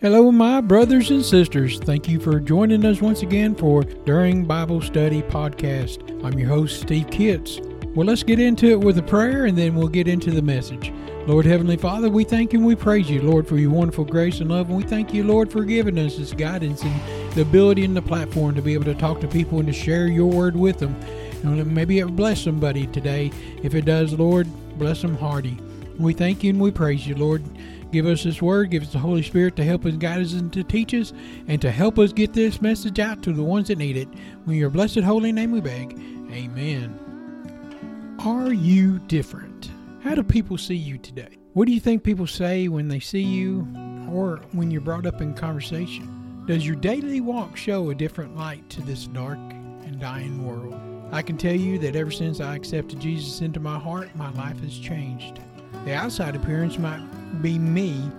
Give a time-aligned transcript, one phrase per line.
[0.00, 1.80] Hello, my brothers and sisters.
[1.80, 6.24] Thank you for joining us once again for During Bible Study Podcast.
[6.24, 7.58] I'm your host, Steve Kitts.
[7.96, 10.92] Well, let's get into it with a prayer and then we'll get into the message.
[11.26, 14.38] Lord Heavenly Father, we thank you and we praise you, Lord, for your wonderful grace
[14.38, 14.68] and love.
[14.68, 18.00] And we thank you, Lord, for giving us this guidance and the ability and the
[18.00, 20.94] platform to be able to talk to people and to share your word with them.
[21.42, 23.32] And maybe it bless somebody today.
[23.64, 24.46] If it does, Lord,
[24.78, 25.58] bless them hearty.
[25.98, 27.42] We thank you and we praise you, Lord.
[27.90, 30.52] Give us this word, give us the Holy Spirit to help us, guide us, and
[30.52, 31.12] to teach us,
[31.46, 34.08] and to help us get this message out to the ones that need it.
[34.46, 35.92] In your blessed holy name we beg.
[36.30, 38.16] Amen.
[38.20, 39.70] Are you different?
[40.02, 41.38] How do people see you today?
[41.54, 43.66] What do you think people say when they see you
[44.10, 46.44] or when you're brought up in conversation?
[46.46, 50.78] Does your daily walk show a different light to this dark and dying world?
[51.10, 54.60] I can tell you that ever since I accepted Jesus into my heart, my life
[54.60, 55.40] has changed.
[55.84, 57.00] The outside appearance might
[57.40, 58.10] be me,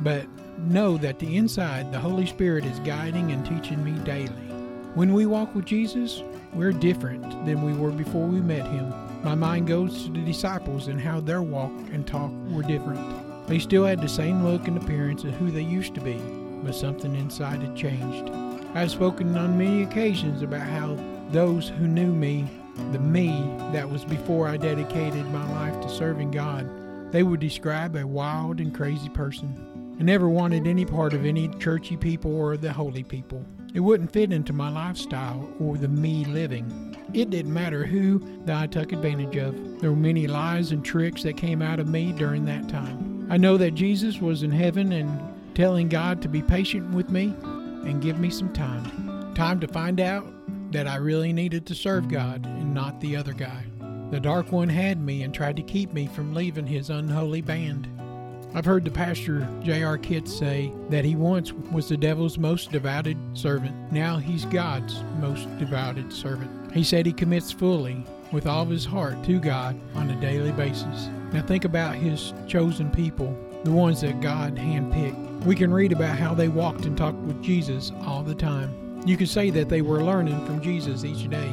[0.00, 0.26] but
[0.58, 4.48] know that the inside, the Holy Spirit is guiding and teaching me daily.
[4.94, 8.92] When we walk with Jesus, we're different than we were before we met him.
[9.24, 13.46] My mind goes to the disciples and how their walk and talk were different.
[13.46, 16.20] They still had the same look and appearance of who they used to be,
[16.62, 18.30] but something inside had changed.
[18.74, 20.96] I've spoken on many occasions about how
[21.30, 22.48] those who knew me,
[22.92, 23.28] the me
[23.72, 26.68] that was before I dedicated my life to serving God,
[27.12, 29.96] they would describe a wild and crazy person.
[30.00, 33.44] I never wanted any part of any churchy people or the holy people.
[33.74, 36.96] It wouldn't fit into my lifestyle or the me living.
[37.14, 39.80] It didn't matter who that I took advantage of.
[39.80, 43.26] There were many lies and tricks that came out of me during that time.
[43.30, 47.34] I know that Jesus was in heaven and telling God to be patient with me
[47.84, 49.34] and give me some time.
[49.34, 50.26] Time to find out
[50.72, 53.64] that I really needed to serve God and not the other guy.
[54.12, 57.88] The Dark One had me and tried to keep me from leaving his unholy band.
[58.52, 59.96] I've heard the pastor J.R.
[59.96, 63.74] Kitts say that he once was the devil's most devoted servant.
[63.90, 66.74] Now he's God's most devoted servant.
[66.74, 70.52] He said he commits fully with all of his heart to God on a daily
[70.52, 71.08] basis.
[71.32, 73.34] Now think about his chosen people,
[73.64, 75.44] the ones that God handpicked.
[75.46, 79.00] We can read about how they walked and talked with Jesus all the time.
[79.06, 81.50] You could say that they were learning from Jesus each day.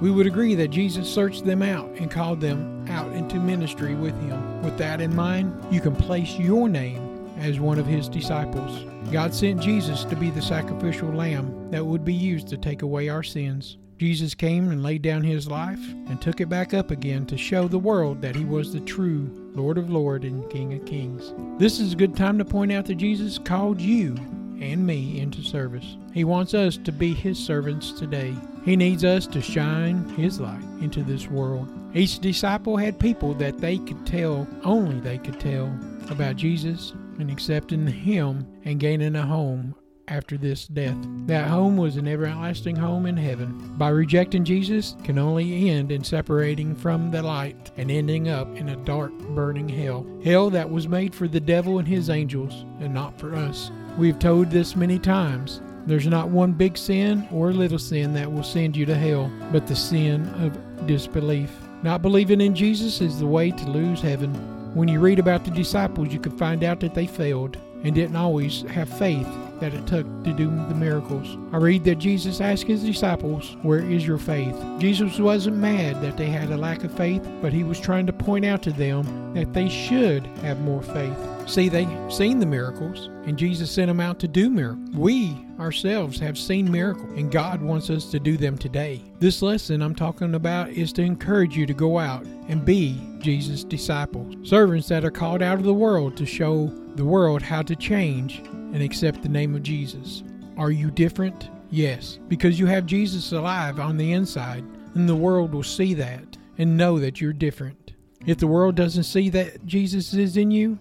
[0.00, 4.18] We would agree that Jesus searched them out and called them out into ministry with
[4.22, 4.62] him.
[4.62, 8.84] With that in mind, you can place your name as one of his disciples.
[9.12, 13.08] God sent Jesus to be the sacrificial lamb that would be used to take away
[13.08, 13.78] our sins.
[13.98, 17.68] Jesus came and laid down his life and took it back up again to show
[17.68, 21.32] the world that he was the true Lord of Lords and King of Kings.
[21.58, 24.16] This is a good time to point out that Jesus called you
[24.64, 25.96] and me into service.
[26.12, 28.34] He wants us to be His servants today.
[28.64, 31.68] He needs us to shine His light into this world.
[31.94, 35.66] Each disciple had people that they could tell, only they could tell,
[36.10, 39.74] about Jesus and accepting Him and gaining a home
[40.08, 40.96] after this death.
[41.26, 43.74] That home was an everlasting home in heaven.
[43.76, 48.70] By rejecting Jesus can only end in separating from the light and ending up in
[48.70, 50.06] a dark, burning hell.
[50.24, 53.70] Hell that was made for the devil and his angels and not for us.
[53.96, 55.60] We've told this many times.
[55.86, 59.66] There's not one big sin or little sin that will send you to hell, but
[59.66, 61.50] the sin of disbelief.
[61.82, 64.32] Not believing in Jesus is the way to lose heaven.
[64.74, 68.16] When you read about the disciples, you can find out that they failed and didn't
[68.16, 69.28] always have faith
[69.60, 71.38] that it took to do the miracles.
[71.52, 74.56] I read that Jesus asked his disciples, Where is your faith?
[74.78, 78.12] Jesus wasn't mad that they had a lack of faith, but he was trying to
[78.12, 81.16] point out to them that they should have more faith.
[81.46, 84.90] See, they seen the miracles, and Jesus sent them out to do miracles.
[84.94, 89.02] We ourselves have seen miracles, and God wants us to do them today.
[89.18, 93.62] This lesson I'm talking about is to encourage you to go out and be Jesus'
[93.62, 97.74] disciples, servants that are called out of the world to show the world how to
[97.74, 100.22] change and accept the name of Jesus.
[100.56, 101.50] Are you different?
[101.70, 106.36] Yes, because you have Jesus alive on the inside, and the world will see that
[106.58, 107.94] and know that you're different.
[108.26, 110.78] If the world doesn't see that Jesus is in you,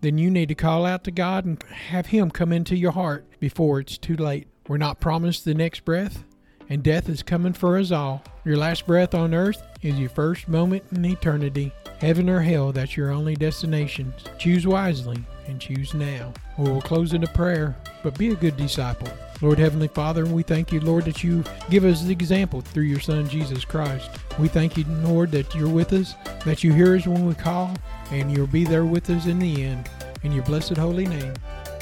[0.00, 3.24] then you need to call out to God and have Him come into your heart
[3.38, 4.48] before it's too late.
[4.66, 6.24] We're not promised the next breath,
[6.68, 8.24] and death is coming for us all.
[8.44, 11.72] Your last breath on earth is your first moment in eternity.
[12.00, 14.12] Heaven or hell, that's your only destination.
[14.38, 16.32] Choose wisely and choose now.
[16.58, 19.08] We will close in a prayer, but be a good disciple.
[19.40, 23.00] Lord Heavenly Father, we thank you, Lord, that you give us the example through your
[23.00, 24.08] Son, Jesus Christ.
[24.38, 27.74] We thank you, Lord, that you're with us, that you hear us when we call,
[28.10, 29.90] and you'll be there with us in the end.
[30.22, 31.34] In your blessed holy name,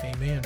[0.03, 0.43] amen.